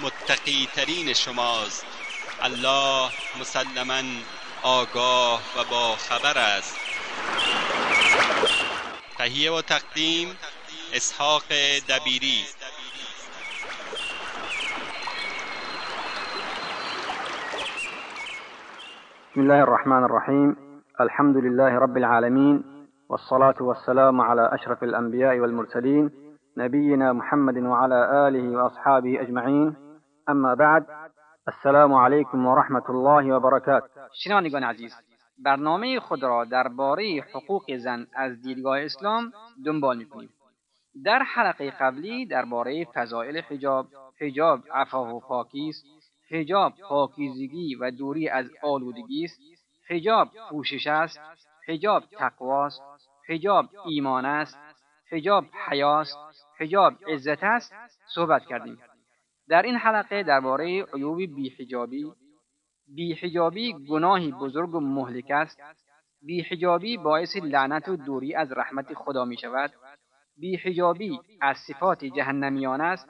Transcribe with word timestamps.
متقی 0.00 0.68
ترین 0.76 1.12
شماست. 1.12 1.86
الله 2.42 3.10
مسلما 3.40 4.02
آگاه 4.62 5.40
و 5.56 5.64
با 5.70 5.96
خبر 5.96 6.38
است. 6.38 6.76
تهیه 9.18 9.52
و 9.52 9.62
تقدیم 9.62 10.28
اسحاق 10.94 11.42
دبیری. 11.88 12.44
بسم 19.32 19.40
الله 19.40 19.62
الرحمن 19.62 20.02
الرحيم 20.04 20.56
الحمد 21.00 21.36
لله 21.36 21.78
رب 21.78 21.96
العالمين 21.96 22.64
والصلاة 23.08 23.54
والسلام 23.60 24.20
على 24.20 24.50
أشرف 24.52 24.82
الأنبياء 24.82 25.38
والمرسلين 25.38 26.10
نبينا 26.56 27.12
محمد 27.12 27.56
وعلى 27.58 28.28
آله 28.28 28.56
وأصحابه 28.56 29.20
أجمعين. 29.20 29.91
أما 30.28 30.54
بعد 30.54 30.86
السلام 31.48 31.94
عليكم 31.94 32.46
ورحمة 32.46 32.90
الله 32.90 33.36
وبركاته. 33.36 33.88
شنوندگان 34.12 34.64
عزیز 34.64 34.94
برنامه 35.38 36.00
خود 36.00 36.22
را 36.22 36.44
درباره 36.44 37.24
حقوق 37.34 37.76
زن 37.76 38.06
از 38.14 38.42
دیدگاه 38.42 38.80
اسلام 38.80 39.32
دنبال 39.66 39.96
می‌کنیم. 39.96 40.30
در 41.04 41.22
حلقه 41.22 41.70
قبلی 41.70 42.26
درباره 42.26 42.84
فضائل 42.94 43.40
حجاب 43.40 43.86
حجاب 44.20 44.60
عفاف 44.74 45.12
و 45.12 45.20
پاکی 45.20 45.68
است 45.68 45.84
حجاب 46.30 46.72
پاکیزگی 46.88 47.74
و 47.74 47.90
دوری 47.90 48.28
از 48.28 48.50
آلودگی 48.62 49.24
است 49.24 49.40
حجاب 49.90 50.28
پوشش 50.50 50.86
است 50.86 51.20
حجاب 51.68 52.02
تقواست 52.18 52.82
حجاب 53.28 53.68
ایمان 53.86 54.24
است 54.24 54.58
حجاب 55.12 55.44
حیاست 55.68 56.18
حجاب 56.60 56.92
عزت 57.08 57.42
است 57.42 57.74
صحبت 58.14 58.42
کردیم. 58.46 58.78
در 59.52 59.62
این 59.62 59.76
حلقه 59.76 60.22
درباره 60.22 60.82
عیوب 60.82 61.18
بیحجابی 61.18 62.12
بیحجابی 62.94 63.72
گناهی 63.88 64.32
بزرگ 64.32 64.74
و 64.74 64.80
مهلک 64.80 65.30
است. 65.30 65.60
بیحجابی 66.22 66.96
باعث 66.96 67.36
لعنت 67.36 67.88
و 67.88 67.96
دوری 67.96 68.34
از 68.34 68.52
رحمت 68.52 68.94
خدا 68.94 69.24
می 69.24 69.36
شود. 69.36 69.72
بیحجابی 70.36 71.20
از 71.40 71.56
صفات 71.58 72.04
جهنمیان 72.04 72.80
است. 72.80 73.08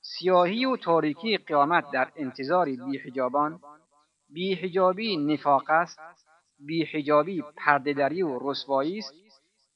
سیاهی 0.00 0.64
و 0.64 0.76
تاریکی 0.76 1.36
قیامت 1.36 1.84
در 1.92 2.12
انتظار 2.16 2.66
بیحجابان. 2.66 3.60
بیحجابی 4.28 5.16
نفاق 5.16 5.70
است. 5.70 5.98
بیحجابی 6.58 7.42
پردهدری 7.56 8.22
و 8.22 8.38
رسوایی 8.50 8.98
است. 8.98 9.14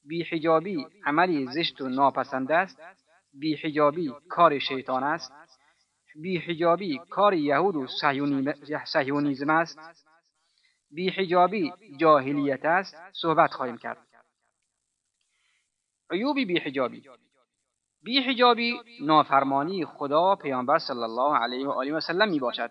بیحجابی 0.04 0.86
عملی 1.06 1.46
زشت 1.46 1.80
و 1.80 1.88
ناپسند 1.88 2.52
است. 2.52 2.80
بیحجابی 3.32 4.12
کار 4.28 4.58
شیطان 4.58 5.04
است. 5.04 5.32
بیحجابی 6.22 7.00
کار 7.10 7.34
یهود 7.34 7.76
و 7.76 7.86
صهیونیزم 8.84 9.50
است. 9.50 9.78
بیحجابی 10.90 11.72
جاهلیت 11.96 12.64
است. 12.64 12.96
صحبت 13.12 13.52
خواهیم 13.52 13.78
کرد. 13.78 13.98
عیوب 16.10 16.36
بیحجابی. 16.36 17.02
بیحجابی 18.02 18.80
نافرمانی 19.00 19.84
خدا 19.84 20.36
پیامبر 20.36 20.78
صلی 20.78 21.02
الله 21.02 21.36
علیه 21.36 21.68
و 21.68 21.70
آله 21.70 21.92
و 21.92 22.00
سلم 22.00 22.28
می 22.28 22.38
باشد 22.38 22.70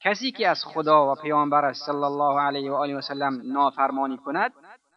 کسی 0.00 0.32
که 0.32 0.48
از 0.48 0.64
خدا 0.64 1.12
و 1.12 1.14
پیامبر 1.14 1.72
صلی 1.72 2.04
الله 2.04 2.40
علیه 2.40 2.70
و 2.70 2.74
آله 2.74 2.96
و 2.96 3.00
سلم 3.00 3.52
نافرمانی 3.52 4.16
کند 4.16 4.52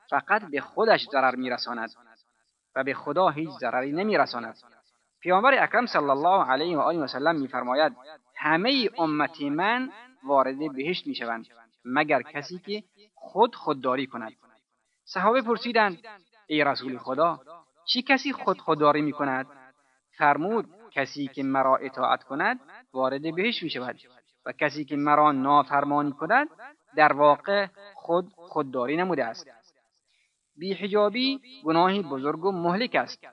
فقط 0.10 0.42
به 0.52 0.62
خودش 0.62 1.08
ضرر 1.12 1.36
میرساند 1.36 1.92
و 2.76 2.84
به 2.84 2.94
خدا 2.94 3.30
هیچ 3.30 3.50
ضرری 3.50 3.92
نمیرساند. 3.92 4.58
پیامبر 5.22 5.64
اکرم 5.64 5.86
صلی 5.86 6.10
الله 6.10 6.52
علیه 6.52 6.78
و 6.78 6.80
آله 6.80 7.00
و 7.00 7.08
سلم 7.08 7.36
میفرماید 7.36 7.94
همه 8.36 8.90
امت 8.98 9.42
من 9.42 9.92
وارد 10.24 10.74
بهشت 10.76 11.08
می‌شوند 11.08 11.48
مگر 11.86 12.22
کسی 12.22 12.60
که 12.60 12.84
خود 13.16 13.56
خودداری 13.56 14.08
کند. 14.08 14.34
صحابه 15.06 15.42
پرسیدند 15.42 15.98
ای 16.48 16.64
رسول 16.64 16.98
خدا 16.98 17.40
چی 17.86 18.02
کسی 18.02 18.34
خود 18.34 18.60
خودداری 18.60 19.02
می‌کند؟ 19.02 19.48
فرمود 20.18 20.70
کسی 20.92 21.28
که 21.28 21.44
مرا 21.44 21.76
اطاعت 21.78 22.24
کند 22.24 22.60
وارد 22.94 23.36
بهشت 23.36 23.64
می‌شود 23.64 24.00
و 24.46 24.52
کسی 24.52 24.86
که 24.86 24.96
مرا 24.96 25.32
نافرمانی 25.32 26.12
کند 26.12 26.48
در 26.96 27.14
واقع 27.14 27.68
خود 27.96 28.34
خودداری 28.36 28.98
نموده 28.98 29.26
است. 29.26 29.48
بیحجابی 30.56 31.40
گناهی 31.64 32.02
بزرگ 32.02 32.46
و 32.46 32.52
مهلک 32.52 32.96
است. 32.96 33.28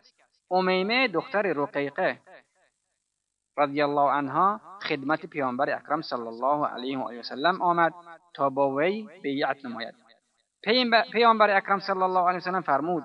امیمه 0.51 1.09
دختر 1.09 1.43
رقیقه 1.43 2.19
رضی 3.59 3.83
الله 3.83 4.11
عنها 4.11 4.61
خدمت 4.89 5.27
پیامبر 5.27 5.71
اکرم 5.71 6.01
صلی 6.01 6.27
الله 6.27 6.67
علیه 6.67 6.99
و 6.99 7.23
سلم 7.23 7.63
آمد 7.63 7.95
تا 8.35 8.51
با 8.51 8.75
وی 8.75 9.09
بیعت 9.23 9.65
نماید 9.65 9.95
پیامبر 11.13 11.57
اکرم 11.57 11.79
صلی 11.79 12.03
الله 12.03 12.29
علیه 12.29 12.37
و 12.37 12.41
سلم 12.41 12.61
فرمود 12.61 13.05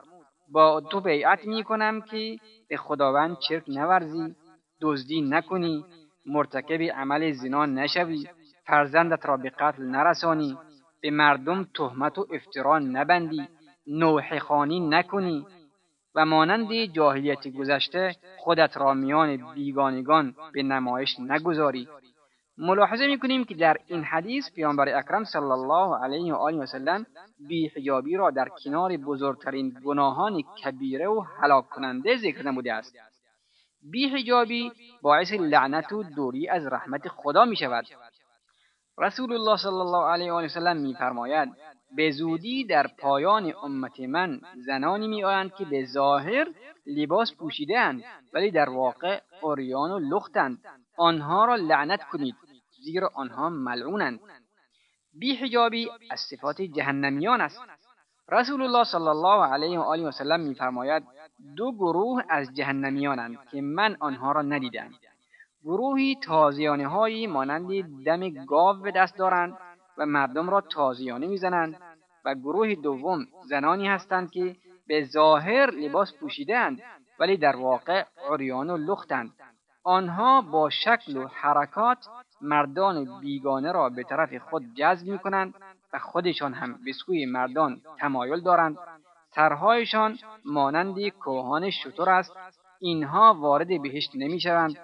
با 0.52 0.82
تو 0.82 1.02
بیعت 1.02 1.46
می 1.46 1.64
کنم 1.64 2.02
که 2.02 2.38
به 2.70 2.78
خداوند 2.78 3.38
چرک 3.40 3.64
نورزی 3.68 4.36
دزدی 4.82 5.22
نکنی 5.22 5.86
مرتکب 6.26 6.82
عمل 6.82 7.32
زنا 7.32 7.66
نشوی 7.66 8.28
فرزندت 8.66 9.26
را 9.26 9.38
به 9.38 9.50
قتل 9.50 9.84
نرسانی 9.84 10.58
به 11.02 11.12
مردم 11.12 11.64
تهمت 11.64 12.18
و 12.18 12.28
افترا 12.32 12.80
نبندی 12.80 13.48
نوح 13.88 14.40
خانی 14.40 14.80
نکنی 14.80 15.46
و 16.16 16.26
مانند 16.26 16.74
جاهلیت 16.74 17.48
گذشته 17.48 18.16
خودت 18.38 18.78
را 18.78 18.94
میان 18.94 19.54
بیگانگان 19.54 20.36
به 20.54 20.64
نمایش 20.64 21.20
نگذاری. 21.20 21.88
ملاحظه 22.58 23.08
می‌کنیم 23.08 23.46
که 23.46 23.56
در 23.56 23.78
این 23.88 24.04
حدیث 24.04 24.52
پیامبر 24.56 24.98
اکرم 24.98 25.24
صلی 25.24 25.42
الله 25.42 26.04
علیه 26.04 26.34
و 26.34 26.38
آله 26.38 26.58
و 26.58 26.66
سلم 26.66 27.06
بیحجابی 27.48 28.18
را 28.18 28.32
در 28.32 28.50
کنار 28.64 28.98
بزرگترین 28.98 29.82
گناهان 29.86 30.42
کبیره 30.42 31.08
و 31.08 31.20
هلاک 31.42 31.70
کننده 31.70 32.18
ذکر 32.18 32.46
نموده 32.46 32.74
است. 32.74 32.96
بیحجابی 33.92 34.72
باعث 35.02 35.32
لعنت 35.32 35.92
و 35.92 36.04
دوری 36.04 36.50
از 36.50 36.66
رحمت 36.66 37.08
خدا 37.08 37.46
می 37.46 37.56
شود 37.56 37.86
رسول 38.98 39.34
الله 39.34 39.58
صلی 39.58 39.80
الله 39.80 40.06
علیه 40.06 40.32
و 40.32 40.36
آله 40.36 40.46
و 40.46 40.50
سلم 40.50 40.78
میفرماید 40.78 41.50
به 41.96 42.12
زودی 42.12 42.64
در 42.64 42.88
پایان 42.88 43.54
امت 43.64 44.00
من 44.00 44.42
زنانی 44.66 45.08
میآیند 45.08 45.54
که 45.54 45.66
به 45.66 45.86
ظاهر 45.86 46.48
لباس 46.86 47.36
پوشیدهاند 47.36 48.04
ولی 48.34 48.52
در 48.52 48.70
واقع 48.70 49.20
اوریان 49.42 49.92
و 49.92 50.00
لختند. 50.00 50.58
آنها 50.98 51.46
را 51.46 51.56
لعنت 51.56 52.04
کنید 52.04 52.36
زیرا 52.84 53.12
آنها 53.16 53.50
ملعونند. 53.50 54.20
بیحجابی 55.14 55.90
از 56.12 56.20
صفات 56.20 56.62
جهنمیان 56.62 57.42
است. 57.42 57.62
رسول 58.32 58.62
الله 58.62 58.84
صلی 58.84 59.08
الله 59.08 59.46
علیه 59.54 59.80
و 59.80 59.82
آله 59.82 60.08
و 60.08 60.12
سلم 60.12 60.40
میفرماید 60.40 61.04
دو 61.58 61.72
گروه 61.72 62.24
از 62.30 62.54
جهنمیانند 62.54 63.38
که 63.52 63.62
من 63.62 63.98
آنها 64.00 64.32
را 64.32 64.42
ندیدم. 64.42 64.92
گروهی 65.64 66.16
تازیانه 66.24 66.88
هایی 66.88 67.28
مانند 67.28 68.04
دم 68.06 68.46
گاو 68.46 68.78
به 68.78 68.92
دست 68.92 69.18
دارند. 69.18 69.58
و 69.98 70.06
مردم 70.06 70.50
را 70.50 70.62
تازیانه 70.62 71.28
می‌زنند 71.28 71.76
و 72.26 72.36
گروه 72.36 72.76
دوم 72.76 73.26
زنانی 73.50 73.88
هستند 73.88 74.32
که 74.32 74.56
به 74.88 75.04
ظاهر 75.04 75.72
لباس 75.72 76.14
پوشیدهاند 76.20 76.82
ولی 77.20 77.38
در 77.38 77.56
واقع 77.56 78.04
عریان 78.30 78.70
و 78.70 78.78
لختند 78.78 79.32
آنها 79.84 80.42
با 80.42 80.70
شکل 80.70 81.18
و 81.18 81.28
حرکات 81.28 82.08
مردان 82.42 83.20
بیگانه 83.20 83.72
را 83.72 83.90
به 83.90 84.04
طرف 84.04 84.36
خود 84.38 84.64
جذب 84.76 85.08
می 85.08 85.20
کنند 85.20 85.54
و 85.94 86.00
خودشان 86.00 86.54
هم 86.54 86.80
به 86.86 86.92
سوی 86.92 87.26
مردان 87.26 87.82
تمایل 88.00 88.40
دارند. 88.40 88.78
سرهایشان 89.36 90.18
مانند 90.46 91.08
کوهان 91.08 91.70
شطور 91.70 92.10
است. 92.10 92.38
اینها 92.80 93.34
وارد 93.34 93.82
بهشت 93.82 94.12
نمی‌شوند. 94.16 94.78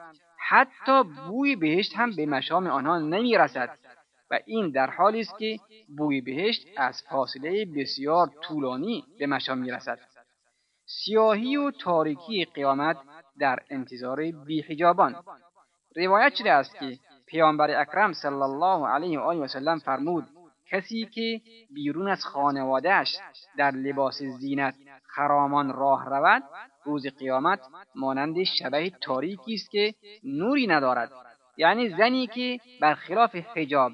حتی 0.50 1.04
بوی 1.04 1.56
بهشت 1.56 1.96
هم 1.96 2.16
به 2.16 2.26
مشام 2.26 2.68
آنها 2.68 3.00
نمی‌رسد. 3.00 3.78
و 4.32 4.40
این 4.46 4.72
در 4.72 4.90
حالی 4.90 5.20
است 5.20 5.38
که 5.40 5.60
بوی 5.98 6.22
بهشت 6.22 6.68
از 6.78 7.04
فاصله 7.10 7.66
بسیار 7.66 8.32
طولانی 8.42 9.04
به 9.20 9.28
مشام 9.28 9.58
می‌رسد. 9.58 10.00
سیاهی 10.86 11.58
و 11.58 11.72
تاریکی 11.72 12.46
قیامت 12.46 12.98
در 13.40 13.60
انتظار 13.70 14.32
بیحجابان. 14.32 15.16
روایت 15.96 16.36
شده 16.36 16.52
است 16.52 16.76
که 16.80 17.00
پیامبر 17.26 17.82
اکرم 17.82 18.14
صلی 18.14 18.42
الله 18.42 18.88
علیه 18.88 19.20
و 19.20 19.22
آله 19.22 19.40
و 19.40 19.48
سلم 19.48 19.80
فرمود 19.80 20.28
کسی 20.72 21.06
که 21.06 21.42
بیرون 21.74 22.10
از 22.10 22.26
خانوادهش 22.26 23.18
در 23.58 23.72
لباس 23.72 24.22
زینت 24.24 24.76
خرامان 25.08 25.74
راه 25.74 26.06
رود 26.10 26.44
روز 26.86 27.08
قیامت 27.08 27.60
مانند 27.96 28.44
شبه 28.44 28.90
تاریکی 28.90 29.54
است 29.54 29.72
که 29.72 29.94
نوری 30.24 30.68
ندارد. 30.68 31.12
یعنی 31.60 31.90
زنی 31.90 32.28
که 32.28 32.60
برخلاف 32.82 33.36
حجاب 33.36 33.92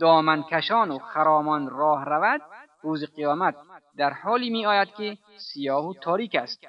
دامن 0.00 0.42
کشان 0.42 0.90
و 0.90 0.98
خرامان 0.98 1.70
راه 1.70 2.04
رود 2.04 2.40
روز 2.82 3.04
قیامت 3.04 3.54
در 3.96 4.10
حالی 4.10 4.50
می 4.50 4.66
آید 4.66 4.88
که 4.88 5.18
سیاه 5.36 5.88
و 5.88 5.94
تاریک 5.94 6.34
است. 6.34 6.60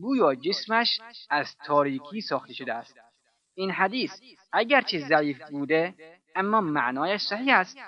گویا 0.00 0.34
جسمش 0.34 1.00
از 1.30 1.56
تاریکی 1.66 2.20
ساخته 2.20 2.52
شده 2.52 2.74
است. 2.74 2.98
این 3.54 3.70
حدیث 3.70 4.10
اگرچه 4.52 4.98
ضعیف 4.98 5.50
بوده 5.50 5.94
اما 6.36 6.60
معنایش 6.60 7.20
صحیح 7.20 7.56
است. 7.56 7.78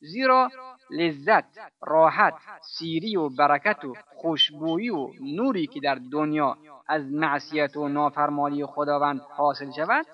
زیرا 0.00 0.50
لذت 0.90 1.44
راحت 1.82 2.34
سیری 2.78 3.16
و 3.16 3.28
برکت 3.28 3.84
و 3.84 3.94
خوشبویی 4.16 4.90
و 4.90 5.08
نوری 5.20 5.66
که 5.66 5.80
در 5.80 5.98
دنیا 6.12 6.58
از 6.88 7.04
معصیت 7.12 7.76
و 7.76 7.88
نافرمانی 7.88 8.66
خداوند 8.66 9.20
حاصل 9.20 9.72
شود 9.72 10.06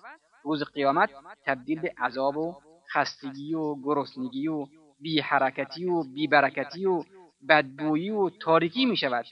روز 0.46 0.62
قیامت 0.62 1.10
تبدیل 1.44 1.80
به 1.80 1.94
عذاب 1.98 2.36
و 2.36 2.54
خستگی 2.94 3.54
و 3.54 3.74
گرسنگی 3.74 4.48
و 4.48 4.66
بی 5.00 5.20
حرکتی 5.20 5.84
و 5.84 6.02
بی 6.02 6.26
برکتی 6.26 6.86
و 6.86 7.04
بدبویی 7.48 8.10
و 8.10 8.30
تاریکی 8.30 8.86
می 8.86 8.96
شود. 8.96 9.26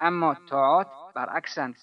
اما 0.00 0.36
طاعات 0.48 0.86
برعکسند. 1.14 1.74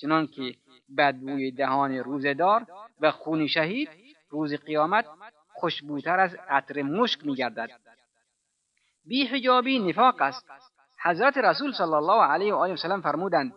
چنان 0.00 0.26
که 0.26 0.54
بدبوی 0.98 1.50
دهان 1.50 1.92
روزدار 1.92 2.66
و 3.00 3.10
خون 3.10 3.46
شهید 3.46 3.88
روز 4.30 4.54
قیامت 4.54 5.06
خوشبوتر 5.52 6.20
از 6.20 6.36
عطر 6.48 6.82
مشک 6.82 7.26
می 7.26 7.34
گردد. 7.34 7.70
بی 9.04 9.26
حجابی 9.26 9.78
نفاق 9.78 10.22
است. 10.22 10.46
حضرت 11.02 11.38
رسول 11.38 11.72
صلی 11.72 11.94
الله 11.94 12.22
علیه 12.22 12.54
و 12.54 12.56
آله 12.56 12.72
وسلم 12.72 13.00
فرمودند 13.00 13.52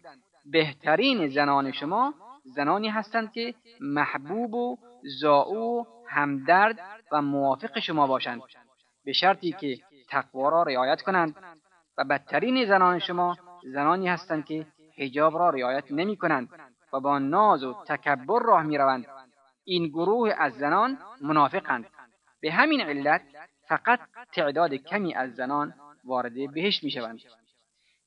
بهترین 0.45 1.27
زنان 1.29 1.71
شما 1.71 2.13
زنانی 2.45 2.89
هستند 2.89 3.31
که 3.31 3.53
محبوب 3.81 4.53
و 4.53 4.77
زاو 5.21 5.81
و 5.81 5.85
همدرد 6.09 6.79
و 7.11 7.21
موافق 7.21 7.79
شما 7.79 8.07
باشند 8.07 8.41
به 9.05 9.13
شرطی 9.13 9.51
که 9.51 9.77
تقوا 10.09 10.49
را 10.49 10.63
رعایت 10.63 11.01
کنند 11.01 11.35
و 11.97 12.03
بدترین 12.03 12.65
زنان 12.65 12.99
شما 12.99 13.37
زنانی 13.73 14.07
هستند 14.07 14.45
که 14.45 14.67
حجاب 14.97 15.37
را 15.37 15.49
رعایت 15.49 15.91
نمی 15.91 16.17
کنند 16.17 16.49
و 16.93 16.99
با 16.99 17.19
ناز 17.19 17.63
و 17.63 17.83
تکبر 17.87 18.39
راه 18.43 18.63
می 18.63 18.77
روند. 18.77 19.05
این 19.63 19.87
گروه 19.87 20.33
از 20.37 20.53
زنان 20.53 20.97
منافقند 21.21 21.85
به 22.41 22.51
همین 22.51 22.81
علت 22.81 23.21
فقط 23.67 23.99
تعداد 24.33 24.73
کمی 24.73 25.13
از 25.13 25.35
زنان 25.35 25.73
وارد 26.03 26.53
بهشت 26.53 26.83
می 26.83 26.91
شوند. 26.91 27.19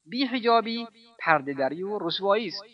بی 0.07 0.25
حجابی 0.25 0.87
پردهدری 1.19 1.83
و 1.83 1.99
رسوایی 1.99 2.49
است 2.49 2.65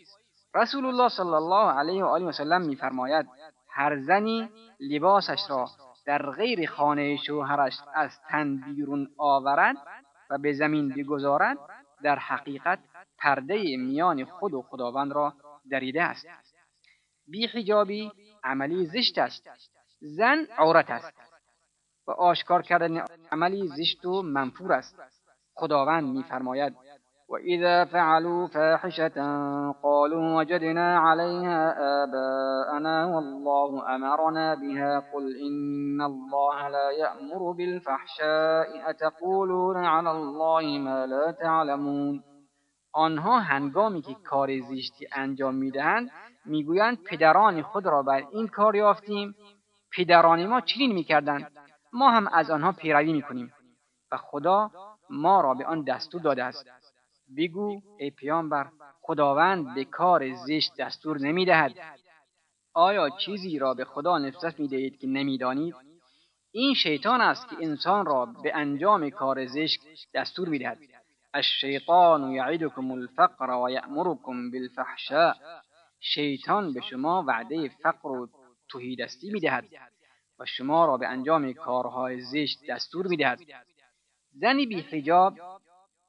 رسول 0.55 0.87
الله 0.87 1.09
صلی 1.09 1.35
الله 1.35 1.73
علیه 1.73 2.05
و 2.05 2.07
آله 2.07 2.25
و 2.25 2.33
سلم 2.33 2.63
میفرماید 2.63 3.27
هر 3.69 4.01
زنی 4.01 4.49
لباسش 4.81 5.41
را 5.49 5.69
در 6.07 6.31
غیر 6.31 6.71
خانه 6.71 7.17
شوهرش 7.17 7.75
از 7.95 8.11
تن 8.29 8.57
بیرون 8.57 9.09
آورد 9.19 9.77
و 10.31 10.39
به 10.39 10.53
زمین 10.53 10.89
بگذارد 10.89 11.59
در 12.03 12.19
حقیقت 12.19 12.79
پرده 13.19 13.77
میان 13.77 14.25
خود 14.25 14.55
و 14.55 14.63
خداوند 14.63 15.13
را 15.13 15.33
دریده 15.71 16.03
است. 16.03 16.27
بی 17.27 17.47
حجابی 17.47 18.13
عملی 18.45 18.87
زشت 18.87 19.19
است. 19.19 19.51
زن 20.01 20.47
عورت 20.59 20.91
است 20.91 21.13
و 22.07 22.11
آشکار 22.11 22.63
کردن 22.63 23.05
عملی 23.33 23.69
زشت 23.69 24.05
و 24.05 24.23
منفور 24.23 24.73
است. 24.73 24.97
خداوند 25.55 26.05
میفرماید 26.17 26.77
وإذا 27.29 27.85
فعلوا 27.85 28.47
فاحشة 28.47 29.17
قالوا 29.83 30.37
وجدنا 30.37 30.99
عليها 30.99 31.75
آباءنا 32.03 33.07
والله 33.07 33.95
أمرنا 33.95 34.55
بها 34.55 35.01
قل 35.15 35.37
إن 35.37 36.01
الله 36.01 36.69
لا 36.69 36.91
يأمر 36.91 37.53
بالفحشاء 37.53 38.91
أتقولون 38.91 39.77
على 39.77 40.11
الله 40.11 40.79
ما 40.79 41.07
لا 41.07 41.33
تعلمون؟ 41.33 42.23
آنها 42.93 43.39
هنگامی 43.41 44.03
که 44.03 44.15
کار 44.25 44.61
زیشتی 44.61 45.07
انجام 45.13 45.55
می‌دهند 45.55 46.11
می‌گویند 46.47 47.03
پدران 47.03 47.63
خود 47.63 47.87
را 47.87 48.03
بر 48.03 48.23
این 48.31 48.49
کار 48.49 48.77
یافتیم. 48.77 49.35
پدران 49.97 50.47
ما 50.47 50.61
چنین 50.61 50.93
می‌کردند. 50.93 51.51
ما 51.93 52.11
هم 52.11 52.29
از 52.33 52.51
آنها 52.51 52.73
پیروی 52.73 53.13
می‌کنیم. 53.13 53.53
و 54.13 54.17
خدا 54.17 54.71
ما 55.11 55.41
را 55.41 55.55
به 55.55 55.67
آن 55.67 55.83
دستور 55.83 56.21
داده 56.21 56.45
است. 56.45 56.84
بگو 57.37 57.81
ای 57.99 58.11
پیامبر 58.11 58.69
خداوند 59.01 59.75
به 59.75 59.85
کار 59.85 60.35
زشت 60.35 60.73
دستور 60.79 61.19
نمی‌دهد. 61.19 61.73
آیا 62.75 63.11
چیزی 63.11 63.59
را 63.59 63.75
به 63.75 63.85
خدا 63.85 64.19
نسبت 64.19 64.61
می‌دهید 64.61 64.99
که 64.99 65.07
نمی‌دانید؟ 65.07 65.75
این 66.53 66.75
شیطان 66.75 67.21
است 67.21 67.49
که 67.49 67.57
انسان 67.61 68.07
را 68.07 68.27
به 68.43 68.53
انجام 68.55 69.11
کار 69.11 69.47
زشت 69.47 69.81
دستور 70.15 70.49
می‌دهد. 70.49 70.79
الشیطان 71.35 72.31
یعدکم 72.33 72.91
الفقر 72.91 73.51
و 73.51 73.71
یأمرکم 73.71 74.51
بالفحشاء. 74.51 75.35
شیطان 76.01 76.73
به 76.73 76.81
شما 76.81 77.25
وعده 77.27 77.69
فقر 77.69 78.09
و 78.09 78.29
توهیدستی 78.69 79.31
می‌دهد 79.31 79.65
و 80.39 80.45
شما 80.45 80.87
را 80.87 80.97
به 80.97 81.09
انجام 81.09 81.53
کارهای 81.53 82.21
زشت 82.21 82.59
دستور 82.69 83.07
می‌دهد. 83.07 83.41
زنی 84.33 84.67
بی 84.67 84.81
حجاب 84.81 85.35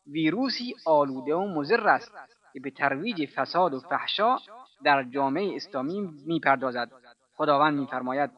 ویروسی 0.07 0.75
آلوده 0.85 1.35
و 1.35 1.47
مضر 1.47 1.87
است 1.87 2.11
که 2.53 2.59
به 2.59 2.69
ترویج 2.69 3.29
فساد 3.35 3.73
و 3.73 3.79
فحشا 3.79 4.37
در 4.83 5.03
جامعه 5.03 5.55
اسلامی 5.55 6.09
می‌پردازد. 6.25 6.91
خداوند 7.37 7.79
میفرماید 7.79 8.31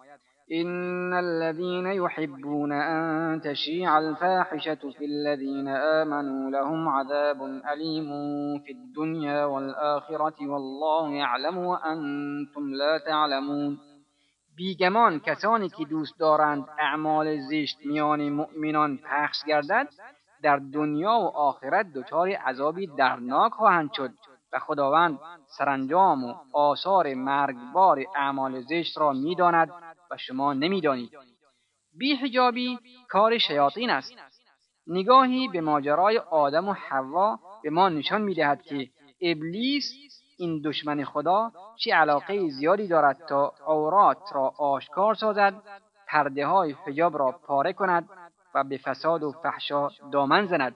إن 0.51 1.13
الذين 1.13 1.87
يحبون 1.87 2.71
أن 2.71 3.41
تشيع 3.41 3.97
الفاحشة 3.97 4.91
في 4.97 5.05
الذين 5.05 5.67
آمنوا 5.67 6.51
لهم 6.51 6.87
عذاب 6.89 7.41
أليم 7.73 8.09
في 8.59 8.71
الدنيا 8.71 9.45
والآخرة 9.45 10.35
والله 10.41 11.13
يعلم 11.13 11.57
وأنتم 11.57 12.73
لا 12.73 12.99
تعلمون. 12.99 13.77
بیگمان 14.57 15.19
کسانی 15.19 15.69
که 15.69 15.85
دوست 15.85 16.19
دارند 16.19 16.65
اعمال 16.79 17.37
زشت 17.37 17.77
میان 17.85 18.29
مؤمنان 18.29 18.97
پخش 18.97 19.37
گردد 19.47 19.87
در 20.43 20.57
دنیا 20.73 21.11
و 21.11 21.37
آخرت 21.37 21.93
دچار 21.93 22.29
عذابی 22.29 22.87
درناک 22.87 23.51
خواهند 23.51 23.93
شد 23.93 24.11
و 24.53 24.59
خداوند 24.59 25.19
سرانجام 25.57 26.25
و 26.25 26.35
آثار 26.53 27.13
مرگبار 27.13 28.03
اعمال 28.15 28.61
زشت 28.61 28.97
را 28.97 29.13
می‌داند 29.13 29.69
و 30.11 30.17
شما 30.17 30.53
نمی‌دانید. 30.53 31.11
بی 31.97 32.15
حجابی 32.15 32.79
کار 33.09 33.37
شیاطین 33.37 33.89
است. 33.89 34.13
نگاهی 34.87 35.47
به 35.47 35.61
ماجرای 35.61 36.17
آدم 36.17 36.69
و 36.69 36.73
حوا 36.73 37.39
به 37.63 37.69
ما 37.69 37.89
نشان 37.89 38.21
می‌دهد 38.21 38.61
که 38.61 38.89
ابلیس 39.21 39.93
این 40.37 40.61
دشمن 40.65 41.03
خدا 41.03 41.51
چه 41.77 41.93
علاقه 41.93 42.49
زیادی 42.49 42.87
دارد 42.87 43.25
تا 43.29 43.53
عورات 43.67 44.17
را 44.33 44.53
آشکار 44.57 45.15
سازد 45.15 45.53
پرده 46.07 46.45
های 46.45 46.71
حجاب 46.71 47.17
را 47.17 47.31
پاره 47.31 47.73
کند 47.73 48.09
و 48.55 48.63
به 48.63 48.77
فساد 48.77 49.23
و 49.23 49.31
فحشا 49.31 49.89
دامن 50.11 50.45
زند. 50.45 50.75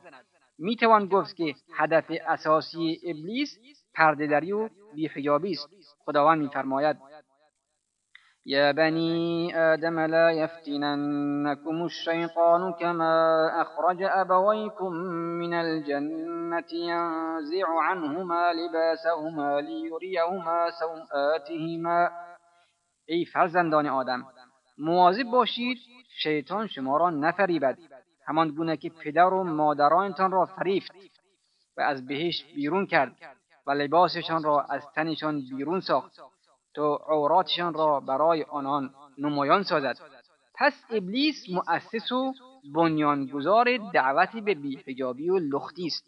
می 0.60 0.76
توان 0.76 1.06
گفت 1.08 1.36
که 1.36 1.56
هدف 1.76 2.12
اساسی 2.28 3.00
ابلیس 3.04 3.50
پردهدری 3.96 4.52
و 4.52 4.70
بیحجابی 4.96 5.52
است. 5.52 5.70
خداوند 6.06 6.42
میفرماید 6.42 6.98
یا 8.46 8.74
بنی 8.74 9.54
آدم 9.54 10.00
لا 10.00 10.32
يفتننكم 10.32 11.82
الشيطان 11.84 12.74
كما 12.74 13.50
أخرج 13.62 14.04
أبويكم 14.04 14.94
من 15.42 15.54
الجنة 15.54 16.74
ينزع 16.74 17.68
عنهما 17.82 18.54
لباسهما 18.54 19.62
ليريهما 19.62 20.70
سوآتهما. 20.80 22.10
ای 23.06 23.26
فرزندان 23.26 23.88
آدم 23.88 24.26
مواظب 24.78 25.24
باشید 25.24 25.78
شیطان 26.24 26.68
شما 26.68 26.98
را 26.98 27.10
نفریبد. 27.10 27.78
همان 28.28 28.50
گونه 28.50 28.78
که 28.78 28.90
پدر 28.90 29.34
و 29.34 29.44
مادرانتان 29.44 30.32
را 30.32 30.46
فریفت 30.46 30.92
و 31.78 31.82
از 31.82 32.08
بهش 32.08 32.46
بیرون 32.56 32.86
کرد 32.86 33.16
و 33.68 33.72
لباسشان 33.72 34.44
را 34.44 34.62
از 34.62 34.82
تنشان 34.96 35.42
بیرون 35.42 35.80
ساخت 35.80 36.20
تا 36.76 36.96
عوراتشان 36.96 37.74
را 37.74 38.00
برای 38.00 38.44
آنان 38.44 38.94
نمایان 39.18 39.64
سازد. 39.64 39.98
پس 40.56 40.74
ابلیس 40.90 41.36
مؤسس 41.50 42.12
و 42.12 42.34
بنیانگذار 42.76 43.78
دعوتی 43.94 44.42
به 44.42 44.54
بیحجابی 44.54 45.30
و 45.30 45.40
لختی 45.40 45.86
است 45.86 46.04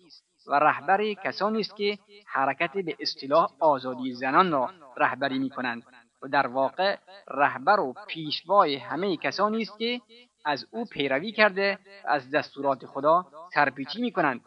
و 0.48 0.54
رهبر 0.54 1.14
کسانی 1.14 1.60
است 1.60 1.76
که 1.76 1.98
حرکت 2.28 2.72
به 2.74 2.96
اصطلاح 3.00 3.50
آزادی 3.60 4.14
زنان 4.14 4.52
را 4.52 4.70
رهبری 4.98 5.40
می 5.40 5.50
کنند 5.50 5.84
در 6.32 6.48
واقع 6.48 6.98
رهبر 7.28 7.80
و 7.80 7.94
پیشوای 8.08 8.76
همه 8.76 9.18
کسانی 9.18 9.62
است 9.62 9.78
که 9.80 10.02
از 10.46 10.66
او 10.72 10.86
پیروی 10.86 11.32
کرده 11.32 11.80
و 12.06 12.10
از 12.10 12.32
دستورات 12.32 12.86
خدا 12.86 13.26
سرپیچی 13.54 14.02
می 14.02 14.12
کنند 14.12 14.42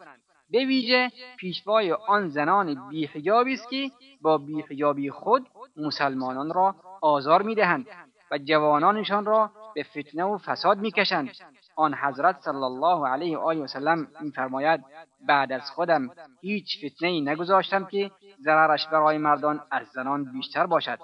به 0.49 0.65
ویژه 0.65 1.11
پیشوای 1.37 1.91
آن 1.91 2.29
زنان 2.29 2.89
بیحجابی 2.89 3.53
است 3.53 3.69
که 3.69 3.91
با 4.21 4.37
بیحجابی 4.37 5.09
خود 5.09 5.47
مسلمانان 5.77 6.53
را 6.53 6.75
آزار 7.01 7.41
می‌دهند 7.41 7.87
و 8.31 8.37
جوانانشان 8.37 9.25
را 9.25 9.51
به 9.75 9.83
فتنه 9.83 10.23
و 10.23 10.37
فساد 10.37 10.77
می‌کشند. 10.77 11.31
آن 11.75 11.93
حضرت 11.93 12.39
صلی 12.39 12.63
الله 12.63 13.07
علیه 13.07 13.37
و 13.37 13.41
آله 13.41 13.61
و 13.61 13.67
سلم 13.67 14.07
میفرماید 14.21 14.83
بعد 15.27 15.51
از 15.51 15.71
خودم 15.71 16.09
هیچ 16.41 16.85
فتنه 16.85 17.09
ای 17.09 17.21
نگذاشتم 17.21 17.85
که 17.85 18.11
ضررش 18.41 18.87
برای 18.87 19.17
مردان 19.17 19.61
از 19.71 19.87
زنان 19.87 20.31
بیشتر 20.31 20.65
باشد. 20.65 20.99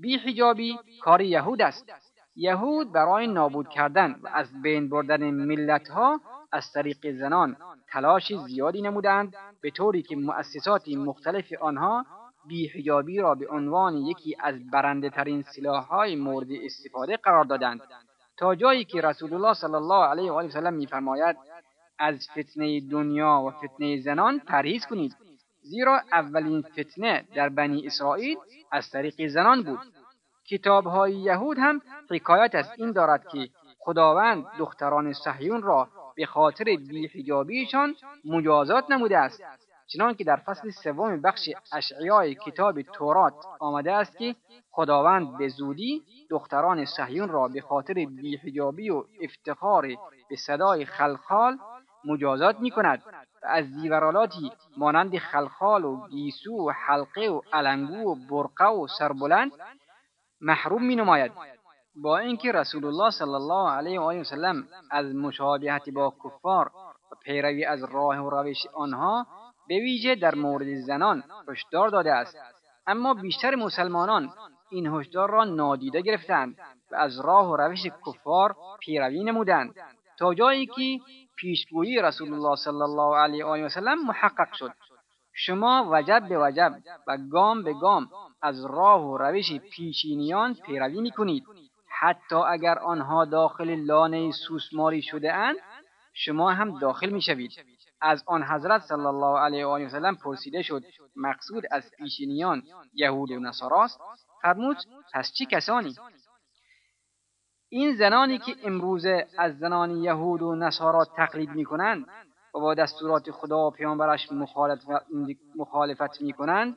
بیحجابی 0.00 0.78
کار 1.02 1.20
یهود 1.20 1.62
است. 1.62 1.86
یهود 2.36 2.92
برای 2.92 3.26
نابود 3.26 3.68
کردن 3.68 4.20
و 4.22 4.28
از 4.28 4.62
بین 4.62 4.88
بردن 4.88 5.30
ملتها 5.30 6.20
از 6.52 6.72
طریق 6.72 7.10
زنان 7.12 7.56
تلاش 7.92 8.32
زیادی 8.46 8.82
نمودند 8.82 9.36
به 9.62 9.70
طوری 9.70 10.02
که 10.02 10.16
مؤسسات 10.16 10.88
مختلف 10.88 11.52
آنها 11.60 12.06
بیحجابی 12.48 13.18
را 13.18 13.34
به 13.34 13.48
عنوان 13.48 13.96
یکی 13.96 14.36
از 14.40 14.70
برنده 14.70 15.10
ترین 15.10 15.42
سلاح 15.42 15.84
های 15.84 16.16
مورد 16.16 16.48
استفاده 16.64 17.16
قرار 17.16 17.44
دادند. 17.44 17.80
تا 18.36 18.54
جایی 18.54 18.84
که 18.84 19.00
رسول 19.00 19.34
الله 19.34 19.54
صلی 19.54 19.74
الله 19.74 20.04
علیه 20.04 20.32
و 20.32 20.34
آله 20.34 20.48
وسلم 20.48 20.74
میفرماید 20.74 21.36
از 21.98 22.28
فتنه 22.30 22.80
دنیا 22.80 23.42
و 23.46 23.50
فتنه 23.50 24.00
زنان 24.00 24.38
پرهیز 24.38 24.86
کنید. 24.86 25.16
زیرا 25.62 26.00
اولین 26.12 26.62
فتنه 26.62 27.24
در 27.34 27.48
بنی 27.48 27.86
اسرائیل 27.86 28.38
از 28.72 28.90
طریق 28.90 29.26
زنان 29.26 29.62
بود. 29.62 29.78
کتاب 30.50 30.86
های 30.86 31.12
یهود 31.12 31.58
هم 31.58 31.80
حکایت 32.10 32.54
از 32.54 32.66
این 32.76 32.92
دارد 32.92 33.28
که 33.28 33.48
خداوند 33.78 34.46
دختران 34.58 35.12
صهیون 35.12 35.62
را 35.62 35.88
به 36.16 36.26
خاطر 36.26 36.64
بیحجابیشان 36.64 37.94
مجازات 38.24 38.90
نموده 38.90 39.18
است. 39.18 39.42
چنان 39.86 40.14
که 40.14 40.24
در 40.24 40.36
فصل 40.36 40.70
سوم 40.70 41.20
بخش 41.20 41.48
اشعیای 41.72 42.34
کتاب 42.34 42.82
تورات 42.82 43.34
آمده 43.60 43.92
است 43.92 44.18
که 44.18 44.34
خداوند 44.70 45.38
به 45.38 45.48
زودی 45.48 46.02
دختران 46.30 46.84
صهیون 46.84 47.28
را 47.28 47.48
به 47.48 47.60
خاطر 47.60 47.94
بیحجابی 47.94 48.90
و 48.90 49.04
افتخار 49.22 49.86
به 50.30 50.36
صدای 50.36 50.84
خلخال 50.84 51.58
مجازات 52.04 52.60
می 52.60 52.70
کند 52.70 53.02
از 53.42 53.64
زیورالاتی 53.64 54.52
مانند 54.76 55.18
خلخال 55.18 55.84
و 55.84 56.08
گیسو 56.08 56.68
و 56.68 56.72
حلقه 56.86 57.28
و 57.28 57.40
علنگو 57.52 58.12
و 58.12 58.14
برقه 58.14 58.68
و 58.68 58.86
سربلند 58.98 59.52
محروم 60.40 60.84
می 60.84 60.96
نماید 60.96 61.32
با 62.02 62.18
اینکه 62.18 62.52
رسول 62.52 62.84
الله 62.84 63.10
صلی 63.10 63.34
الله 63.34 63.70
علیه 63.70 64.00
و 64.00 64.02
آله 64.02 64.20
وسلم 64.20 64.68
از 64.90 65.14
مشابهت 65.14 65.90
با 65.90 66.14
کفار 66.24 66.70
و 67.12 67.14
پیروی 67.24 67.64
از 67.64 67.84
راه 67.84 68.18
و 68.18 68.30
روش 68.30 68.66
آنها 68.74 69.26
به 69.68 69.74
ویژه 69.74 70.14
در 70.14 70.34
مورد 70.34 70.74
زنان 70.74 71.24
هشدار 71.48 71.88
داده 71.88 72.12
است. 72.12 72.36
اما 72.86 73.14
بیشتر 73.14 73.54
مسلمانان 73.54 74.32
این 74.70 74.86
هشدار 74.86 75.30
را 75.30 75.44
نادیده 75.44 76.00
گرفتند 76.00 76.56
و 76.92 76.96
از 76.96 77.20
راه 77.20 77.50
و 77.50 77.56
روش 77.56 77.86
کفار 78.06 78.56
پیروی 78.80 79.24
نمودند. 79.24 79.74
تا 80.18 80.34
جایی 80.34 80.66
که 80.66 81.00
پیشگویی 81.40 82.02
رسول 82.02 82.32
الله 82.32 82.56
صلی 82.56 82.82
الله 82.82 83.16
علیه 83.16 83.44
و 83.44 83.48
آله 83.48 83.64
وسلم 83.64 84.06
محقق 84.06 84.52
شد. 84.52 84.72
شما 85.34 85.88
وجب 85.92 86.28
به 86.28 86.38
وجب 86.38 86.72
و 87.06 87.18
گام 87.30 87.62
به 87.62 87.72
گام 87.72 88.08
از 88.42 88.64
راه 88.64 89.04
و 89.06 89.18
روش 89.18 89.52
پیشینیان 89.52 90.54
پیروی 90.54 91.00
می‌کنید. 91.00 91.44
حتی 92.00 92.36
اگر 92.36 92.78
آنها 92.78 93.24
داخل 93.24 93.74
لانه 93.74 94.30
سوسماری 94.30 95.02
شده 95.02 95.32
اند 95.34 95.56
شما 96.14 96.50
هم 96.50 96.78
داخل 96.78 97.10
می‌شوید. 97.10 97.50
از 98.00 98.24
آن 98.26 98.42
حضرت 98.42 98.82
صلی 98.82 99.06
الله 99.06 99.38
علیه 99.38 99.66
و 99.66 99.68
آله 99.68 99.86
وسلم 99.86 100.16
پرسیده 100.16 100.62
شد 100.62 100.82
مقصود 101.16 101.64
از 101.70 101.90
پیشینیان 101.98 102.62
یهود 102.94 103.30
و 103.30 103.40
نصاراست؟ 103.40 104.00
فرمود 104.42 104.76
پس 105.14 105.32
چه 105.32 105.44
کسانی؟ 105.44 105.94
این 107.72 107.96
زنانی 107.96 108.38
که 108.38 108.56
امروزه 108.64 109.26
از 109.38 109.58
زنان 109.58 109.90
یهود 109.90 110.42
و 110.42 110.54
نصارا 110.54 111.04
تقلید 111.04 111.50
می‌کنند 111.50 112.06
و 112.54 112.60
با 112.60 112.74
دستورات 112.74 113.30
خدا 113.30 113.66
و 113.66 113.70
پیامبرش 113.70 114.28
مخالفت 115.56 116.22
می‌کنند 116.22 116.76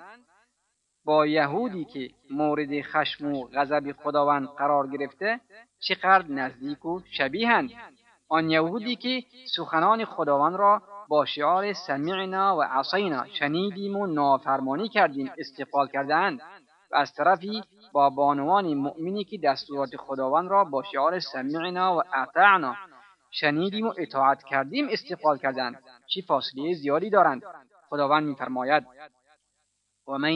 با 1.05 1.25
یهودی 1.25 1.85
که 1.85 2.09
مورد 2.31 2.81
خشم 2.81 3.33
و 3.33 3.47
غضب 3.47 3.91
خداوند 4.03 4.47
قرار 4.47 4.87
گرفته 4.87 5.39
چقدر 5.79 6.25
نزدیک 6.27 6.85
و 6.85 6.99
شبیهند 7.11 7.69
آن 8.29 8.49
یهودی 8.49 8.95
که 8.95 9.23
سخنان 9.55 10.05
خداوند 10.05 10.55
را 10.55 10.81
با 11.09 11.25
شعار 11.25 11.73
سمعنا 11.73 12.57
و 12.57 12.61
عصینا 12.61 13.25
شنیدیم 13.27 13.97
و 13.97 14.07
نافرمانی 14.07 14.89
کردیم 14.89 15.31
استقبال 15.37 15.87
کردهاند 15.87 16.39
و 16.91 16.95
از 16.95 17.13
طرفی 17.13 17.63
با 17.93 18.09
بانوان 18.09 18.73
مؤمنی 18.73 19.23
که 19.23 19.37
دستورات 19.43 19.95
خداوند 19.97 20.49
را 20.49 20.63
با 20.63 20.83
شعار 20.83 21.19
سمعنا 21.19 21.97
و 21.97 22.01
اطعنا 22.13 22.75
شنیدیم 23.31 23.87
و 23.87 23.93
اطاعت 23.97 24.43
کردیم 24.43 24.87
استقبال 24.89 25.37
کردند 25.37 25.83
چی 26.07 26.21
فاصله 26.21 26.73
زیادی 26.73 27.09
دارند. 27.09 27.41
خداوند 27.89 28.27
میفرماید 28.27 28.83
ومن 30.07 30.33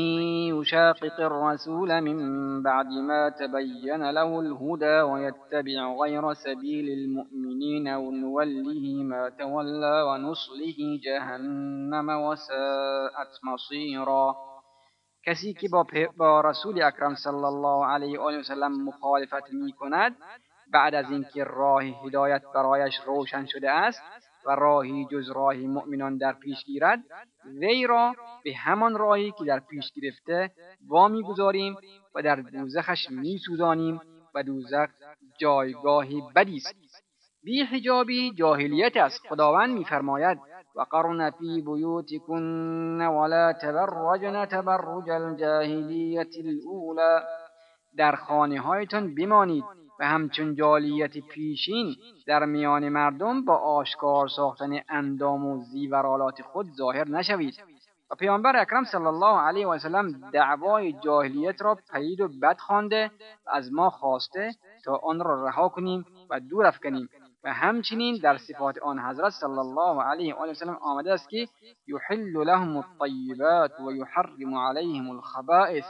يشاقق 0.59 1.19
الرسول 1.19 1.99
من 1.99 2.17
بعد 2.63 2.85
ما 2.85 3.29
تبين 3.29 4.11
له 4.11 4.39
الهدى 4.39 5.01
ويتبع 5.01 5.95
غير 6.01 6.33
سبيل 6.33 6.89
المؤمنين 6.89 7.87
ونوله 7.87 9.03
ما 9.03 9.29
تولى 9.29 10.01
ونصله 10.07 10.99
جهنم 11.03 12.09
وساءت 12.09 13.31
مصيرا 13.43 14.35
کسی 15.27 15.53
که 15.53 15.69
با, 15.69 15.87
با 16.17 16.41
رسول 16.41 16.81
اکرم 16.81 17.15
صلی 17.15 17.33
الله 17.33 17.85
علیه 17.85 18.19
و 18.19 18.21
آله 18.21 18.39
وسلم 18.39 18.83
مخالفت 18.83 19.53
می 19.53 19.73
کند 19.73 20.15
بعد 20.73 20.95
از 20.95 21.11
اینکه 21.11 21.43
راه 21.43 21.83
هدایت 21.83 22.41
برایش 22.55 22.95
روشن 23.05 23.45
شده 23.45 23.71
است 23.71 24.01
و 24.45 24.51
راهی 24.51 25.07
جز 25.11 25.31
راه 25.31 25.55
مؤمنان 25.55 26.17
در 26.17 26.33
پیش 26.33 26.63
گیرد 26.63 26.99
وی 27.45 27.87
را 27.87 28.15
به 28.43 28.53
همان 28.53 28.97
راهی 28.97 29.31
که 29.31 29.45
در 29.45 29.59
پیش 29.59 29.91
گرفته 29.95 30.51
وا 30.87 31.07
می‌گذاریم 31.07 31.77
و 32.15 32.21
در 32.21 32.35
دوزخش 32.35 33.09
میسوزانیم 33.09 34.01
و 34.35 34.43
دوزخ 34.43 34.87
جایگاهی 35.39 36.23
بدی 36.35 36.57
است. 36.57 36.75
بی 37.43 37.63
حجابی 37.63 38.33
جاهلیت 38.33 38.97
است 38.97 39.27
خداوند 39.29 39.77
میفرماید. 39.77 40.39
و 40.77 40.81
قرن 40.81 41.29
فی 41.29 41.61
بیوتکن 41.61 43.01
ولا 43.01 43.53
تبرجن 43.53 44.45
تبرج 44.45 45.09
الجاهلیت 45.09 46.35
الاولى 46.45 47.23
در 47.97 48.15
خانه 48.15 48.61
هایتان 48.61 49.15
بمانید 49.15 49.63
و 49.99 50.07
همچون 50.07 50.55
جالیت 50.55 51.17
پیشین 51.17 51.95
در 52.27 52.45
میان 52.45 52.89
مردم 52.89 53.45
با 53.45 53.55
آشکار 53.55 54.27
ساختن 54.27 54.79
اندام 54.89 55.45
و 55.45 55.63
زیورالات 55.63 56.41
خود 56.41 56.67
ظاهر 56.77 57.09
نشوید 57.09 57.53
و 58.11 58.15
پیامبر 58.15 58.55
اکرم 58.55 58.83
صلی 58.83 59.05
الله 59.05 59.39
علیه 59.39 59.67
و 59.67 59.79
سلم 59.79 60.29
دعوای 60.33 60.93
جاهلیت 60.93 61.61
را 61.61 61.77
پید 61.93 62.21
و 62.21 62.27
بد 62.27 62.57
خوانده 62.57 63.11
از 63.47 63.73
ما 63.73 63.89
خواسته 63.89 64.51
تا 64.85 64.95
آن 64.95 65.19
را 65.19 65.45
رها 65.45 65.69
کنیم 65.69 66.05
و 66.29 66.39
دور 66.39 66.65
افکنیم. 66.65 67.09
و 67.43 67.53
همچنین 67.53 68.19
در 68.23 68.37
صفات 68.37 68.77
آن 68.77 68.99
حضرت 68.99 69.33
صلی 69.41 69.59
الله 69.59 70.03
علیه 70.03 70.35
و 70.35 70.53
سلم 70.53 70.77
آمده 70.81 71.13
است 71.13 71.29
که 71.29 71.47
یحل 71.87 72.43
لهم 72.43 72.77
الطیبات 72.77 73.79
و 73.79 73.91
یحرم 73.91 74.55
علیهم 74.55 75.09
الخبائث. 75.09 75.85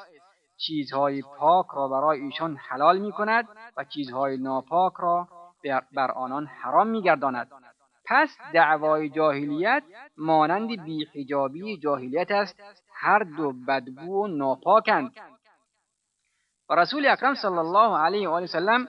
چیزهای 0.58 1.22
پاک 1.38 1.66
را 1.75 1.88
برای 1.88 2.22
ایشان 2.22 2.56
حلال 2.56 2.98
می 2.98 3.12
کند 3.12 3.48
و 3.77 3.84
چیزهای 3.84 4.38
ناپاک 4.38 4.94
را 5.00 5.27
بر 5.96 6.12
آنان 6.12 6.46
حرام 6.46 6.88
می 6.88 7.01
گرداند. 7.01 7.51
پس 8.06 8.30
دعوای 8.54 9.10
جاهلیت 9.10 9.84
مانند 10.18 10.84
بیحجابی 10.84 11.77
جاهلیت 11.77 12.32
است. 12.32 12.62
هر 12.94 13.20
دو 13.20 13.54
بدبو 13.68 14.24
و 14.24 14.27
ناپاکند. 14.27 15.12
و 16.70 16.75
رسول 16.75 17.08
اکرم 17.08 17.36
صلی 17.36 17.58
الله 17.58 17.98
علیه 17.98 18.30
و 18.30 18.32
آله 18.32 18.44
وسلم 18.44 18.88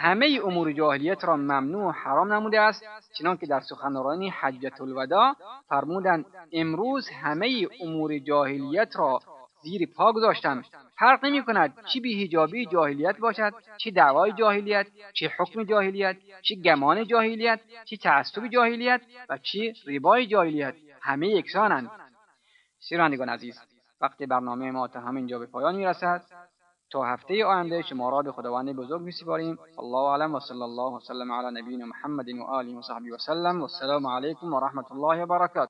همه 0.00 0.40
امور 0.44 0.72
جاهلیت 0.72 1.24
را 1.24 1.36
ممنوع 1.36 1.88
و 1.88 1.90
حرام 1.90 2.32
نموده 2.32 2.60
است. 2.60 2.84
چنان 3.18 3.36
که 3.36 3.46
در 3.46 3.60
سخنرانی 3.60 4.30
حجت 4.30 4.80
الوداع 4.80 5.36
فرمودند 5.68 6.26
امروز 6.52 7.08
همه 7.08 7.66
امور 7.80 8.18
جاهلیت 8.18 8.96
را 8.96 9.20
زیر 9.62 9.88
پا 9.96 10.12
گذاشتم. 10.12 10.62
فرق 10.98 11.24
نمی 11.24 11.44
کند 11.44 11.78
چی 11.86 12.00
بیهجابی 12.00 12.66
جاهلیت 12.66 13.18
باشد 13.18 13.52
چی 13.76 13.90
دعوای 13.90 14.32
جاهلیت 14.32 14.86
چی 15.12 15.28
حکم 15.38 15.64
جاهلیت 15.64 16.16
چی 16.42 16.62
گمان 16.62 17.06
جاهلیت 17.06 17.60
چی 17.84 17.96
تعصب 17.96 18.46
جاهلیت 18.46 19.00
و 19.28 19.38
چی 19.38 19.72
ریبای 19.86 20.26
جاهلیت. 20.26 20.74
همه 21.02 21.28
یکسانند. 21.28 21.90
شنوندگان 22.80 23.28
عزیز 23.28 23.60
وقتی 24.00 24.26
برنامه 24.26 24.70
ما 24.70 24.88
تا 24.88 25.00
همینجا 25.00 25.38
به 25.38 25.46
پایان 25.46 25.74
می‌رسد. 25.74 26.22
تا 26.92 27.04
هفته 27.04 27.44
آینده 27.44 27.82
شما 27.82 28.10
را 28.10 28.22
به 28.22 28.32
خداوند 28.32 28.76
بزرگ 28.76 29.00
میسپاریم. 29.00 29.58
الله 29.78 29.96
اعلم 29.98 30.34
و 30.34 30.40
صلی 30.40 30.62
الله 30.62 30.96
وسلم 30.96 31.32
علی 31.32 31.60
نبینا 31.60 31.86
محمد 31.86 32.28
و 32.28 32.42
آله 32.42 32.78
و 32.78 32.82
صحبه 32.82 33.14
وسلم 33.14 33.60
و 33.60 33.62
السلام 33.62 34.06
علیکم 34.06 34.54
و 34.54 34.60
رحمت 34.60 34.92
الله 34.92 35.22
و 35.22 35.26
برکاته. 35.26 35.68